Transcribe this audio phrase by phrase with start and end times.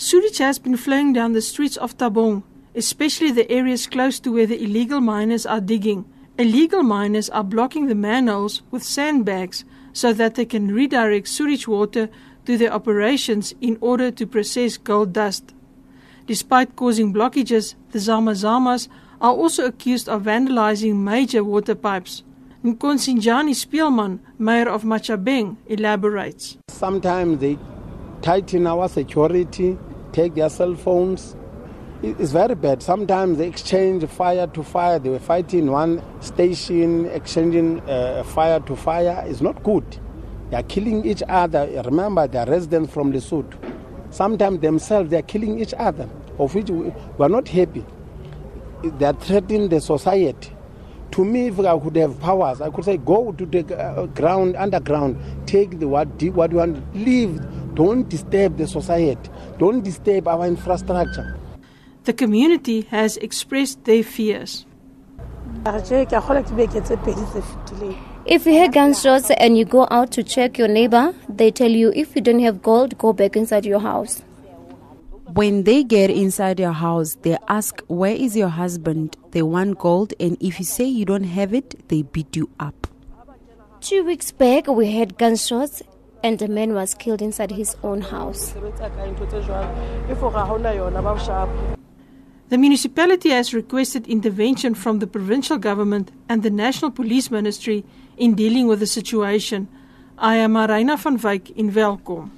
[0.00, 4.46] Sewage has been flowing down the streets of Thabong, especially the areas close to where
[4.46, 6.04] the illegal miners are digging.
[6.38, 12.08] Illegal miners are blocking the manholes with sandbags so that they can redirect sewage water
[12.46, 15.52] to their operations in order to process gold dust.
[16.28, 18.86] Despite causing blockages, the Zamazamas
[19.20, 22.22] are also accused of vandalizing major water pipes.
[22.62, 26.56] Nkosinjani Speelman, mayor of Matjhabeng, elaborates.
[26.68, 27.58] Sometimes they
[28.22, 29.76] tighten our security,
[30.12, 31.36] take their cell phones.
[32.02, 32.82] It's very bad.
[32.82, 34.98] Sometimes they exchange fire to fire.
[35.00, 39.24] They were fighting one station, exchanging uh, fire to fire.
[39.26, 39.84] It's not good.
[40.50, 41.66] They are killing each other.
[41.84, 43.54] Remember, they are residents from Lesotho.
[44.10, 47.84] Sometimes themselves, they are killing each other, of which we are not happy.
[48.82, 50.52] They are threatening the society.
[51.12, 54.56] To me, if I could have powers, I could say, go to the uh, ground,
[54.56, 57.40] underground, take the what, what you want, leave.
[57.74, 59.30] Don't disturb the society.
[59.58, 61.36] Don't disturb our infrastructure.
[62.04, 64.64] The community has expressed their fears.
[68.24, 71.92] If you hear gunshots and you go out to check your neighbor, they tell you
[71.94, 74.22] if you don't have gold, go back inside your house.
[75.32, 79.16] When they get inside your house, they ask, Where is your husband?
[79.32, 82.86] They want gold, and if you say you don't have it, they beat you up.
[83.80, 85.82] Two weeks back, we had gunshots,
[86.22, 88.54] and a man was killed inside his own house.
[92.48, 97.84] The municipality has requested intervention from the provincial government and the National Police Ministry
[98.16, 99.68] in dealing with the situation.
[100.16, 102.37] I am Marina van Wyk in Welkom.